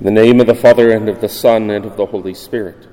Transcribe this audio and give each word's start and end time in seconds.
In 0.00 0.06
the 0.06 0.10
name 0.10 0.40
of 0.40 0.48
the 0.48 0.56
Father, 0.56 0.90
and 0.90 1.08
of 1.08 1.20
the 1.20 1.28
Son, 1.28 1.70
and 1.70 1.84
of 1.84 1.96
the 1.96 2.06
Holy 2.06 2.34
Spirit. 2.34 2.88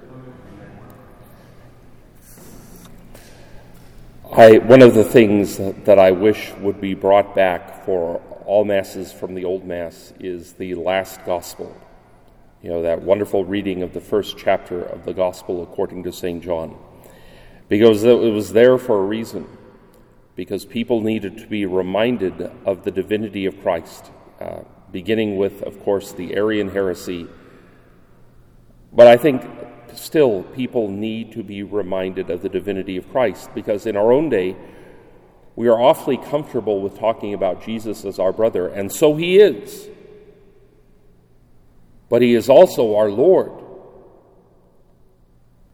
I, 4.32 4.60
one 4.60 4.84
of 4.84 4.94
the 4.94 5.04
things 5.04 5.58
that, 5.58 5.98
I 5.98 6.12
wish 6.12 6.54
would 6.60 6.80
be 6.80 6.94
brought 6.94 7.34
back 7.34 7.86
for 7.86 8.22
all 8.46 8.66
Masses 8.66 9.12
from 9.12 9.34
the 9.34 9.46
Old 9.46 9.66
Mass 9.66 10.14
is 10.20 10.54
the 10.54 10.76
last 10.76 11.26
Gospel. 11.26 11.76
You 12.62 12.70
know, 12.70 12.84
that 12.84 13.02
wonderful 13.02 13.46
reading 13.46 13.82
of 13.82 13.96
the 13.96 14.00
first 14.00 14.38
chapter 14.38 14.84
of 14.84 15.04
the 15.04 15.14
Gospel 15.14 15.64
according 15.64 16.04
to 16.04 16.14
St. 16.14 16.44
John. 16.44 16.78
Because 17.68 18.04
it 18.04 18.16
was 18.16 18.54
there 18.54 18.78
for 18.78 19.00
a 19.00 19.06
reason. 19.06 19.48
Because 20.36 20.66
people 20.66 21.02
needed 21.02 21.40
to 21.40 21.48
be 21.48 21.66
reminded 21.66 22.52
of 22.64 22.84
the 22.84 22.92
divinity 22.92 23.48
of 23.48 23.60
Christ. 23.64 24.12
Uh, 24.40 24.60
beginning 24.92 25.38
with, 25.38 25.62
of 25.64 25.80
course, 25.84 26.12
the 26.12 26.36
Arian 26.36 26.70
heresy. 26.70 27.28
But 28.94 29.08
I 29.08 29.18
think 29.18 29.44
still 29.94 30.44
people 30.44 30.90
need 30.90 31.34
to 31.34 31.44
be 31.44 31.64
reminded 31.64 32.30
of 32.30 32.42
the 32.42 32.50
divinity 32.50 32.98
of 32.98 33.10
Christ 33.12 33.54
because 33.54 33.86
in 33.86 33.96
our 33.96 34.12
own 34.12 34.30
day, 34.30 34.56
we 35.56 35.68
are 35.68 35.80
awfully 35.80 36.18
comfortable 36.18 36.82
with 36.82 36.98
talking 36.98 37.34
about 37.34 37.64
Jesus 37.64 38.06
as 38.06 38.20
our 38.20 38.32
brother, 38.32 38.68
and 38.68 38.92
so 38.92 39.16
he 39.16 39.38
is. 39.38 39.90
But 42.10 42.22
he 42.22 42.36
is 42.36 42.50
also 42.50 42.96
our 42.96 43.10
Lord, 43.10 43.52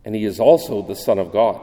and 0.04 0.16
he 0.16 0.24
is 0.24 0.40
also 0.40 0.82
the 0.82 0.96
Son 0.96 1.20
of 1.20 1.32
God. 1.32 1.62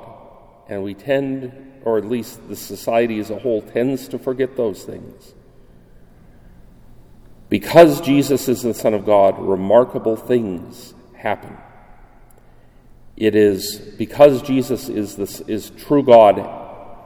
And 0.69 0.83
we 0.83 0.95
tend, 0.95 1.81
or 1.85 1.99
at 1.99 2.07
least 2.07 2.49
the 2.49 2.57
society 2.57 3.19
as 3.19 3.31
a 3.31 3.39
whole, 3.39 3.63
tends 3.63 4.09
to 4.09 4.19
forget 4.19 4.57
those 4.57 4.85
things. 4.85 5.35
Because 7.55 8.01
Jesus 8.01 8.49
is 8.49 8.63
the 8.63 8.75
Son 8.75 8.95
of 8.95 9.07
God, 9.07 9.39
remarkable 9.39 10.17
things 10.17 10.93
happen. 11.15 11.57
It 13.17 13.37
is 13.37 13.79
because 13.97 14.43
Jesus 14.43 14.89
is, 14.89 15.15
this, 15.15 15.41
is 15.43 15.71
true 15.71 16.03
God 16.03 16.41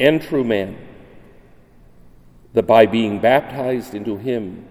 and 0.01 0.23
true 0.23 0.45
man 0.45 0.79
that 2.55 2.63
by 2.63 2.87
being 2.87 3.21
baptized 3.21 3.95
into 3.95 4.17
Him, 4.17 4.65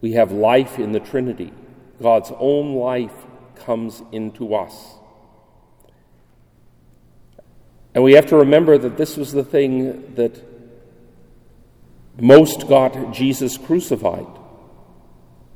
we 0.00 0.14
have 0.14 0.32
life 0.32 0.80
in 0.80 0.90
the 0.90 0.98
Trinity. 0.98 1.52
God's 2.02 2.32
own 2.36 2.74
life 2.74 3.14
comes 3.54 4.02
into 4.10 4.56
us. 4.56 4.74
And 7.94 8.02
we 8.02 8.14
have 8.14 8.26
to 8.26 8.38
remember 8.38 8.76
that 8.76 8.96
this 8.96 9.16
was 9.16 9.30
the 9.30 9.44
thing 9.44 10.16
that 10.16 10.42
most 12.20 12.66
got 12.66 13.12
Jesus 13.12 13.56
crucified 13.56 14.26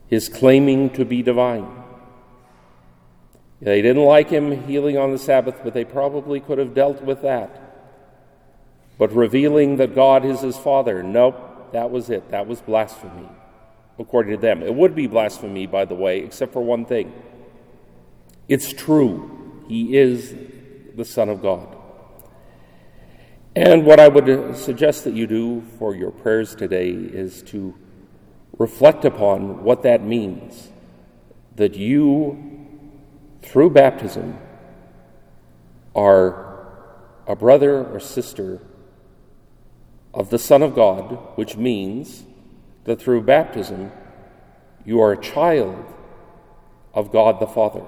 his 0.08 0.28
claiming 0.28 0.90
to 0.90 1.04
be 1.04 1.22
divine. 1.22 1.82
They 3.60 3.80
didn't 3.80 4.04
like 4.04 4.30
him 4.30 4.66
healing 4.66 4.98
on 4.98 5.12
the 5.12 5.18
Sabbath, 5.18 5.60
but 5.64 5.74
they 5.74 5.84
probably 5.84 6.40
could 6.40 6.58
have 6.58 6.74
dealt 6.74 7.02
with 7.02 7.22
that. 7.22 7.60
But 8.98 9.14
revealing 9.14 9.76
that 9.76 9.94
God 9.94 10.24
is 10.24 10.40
his 10.40 10.56
Father, 10.56 11.02
nope, 11.02 11.72
that 11.72 11.90
was 11.90 12.10
it. 12.10 12.30
That 12.30 12.46
was 12.46 12.60
blasphemy, 12.60 13.28
according 13.98 14.36
to 14.36 14.40
them. 14.40 14.62
It 14.62 14.74
would 14.74 14.94
be 14.94 15.06
blasphemy, 15.06 15.66
by 15.66 15.84
the 15.84 15.94
way, 15.94 16.20
except 16.20 16.52
for 16.52 16.62
one 16.62 16.84
thing 16.84 17.12
it's 18.48 18.72
true. 18.72 19.64
He 19.68 19.96
is 19.96 20.34
the 20.94 21.04
Son 21.04 21.28
of 21.28 21.40
God. 21.40 21.74
And 23.56 23.86
what 23.86 24.00
I 24.00 24.08
would 24.08 24.56
suggest 24.56 25.04
that 25.04 25.14
you 25.14 25.26
do 25.26 25.62
for 25.78 25.94
your 25.94 26.10
prayers 26.10 26.54
today 26.54 26.90
is 26.90 27.42
to 27.44 27.74
reflect 28.58 29.04
upon 29.04 29.64
what 29.64 29.82
that 29.82 30.02
means 30.02 30.70
that 31.56 31.74
you, 31.74 32.68
through 33.42 33.70
baptism, 33.70 34.38
are 35.94 36.68
a 37.26 37.36
brother 37.36 37.84
or 37.84 38.00
sister 38.00 38.60
of 40.12 40.30
the 40.30 40.38
Son 40.38 40.62
of 40.62 40.74
God, 40.74 41.18
which 41.36 41.56
means 41.56 42.24
that 42.84 43.00
through 43.00 43.22
baptism 43.22 43.90
you 44.84 45.00
are 45.00 45.12
a 45.12 45.20
child 45.20 45.84
of 46.92 47.10
God 47.10 47.40
the 47.40 47.46
Father. 47.46 47.84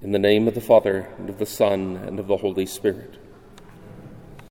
In 0.00 0.12
the 0.12 0.18
name 0.18 0.48
of 0.48 0.54
the 0.54 0.60
Father, 0.60 1.08
and 1.18 1.28
of 1.28 1.38
the 1.38 1.46
Son, 1.46 1.96
and 1.96 2.18
of 2.18 2.26
the 2.26 2.38
Holy 2.38 2.64
Spirit. 2.64 3.18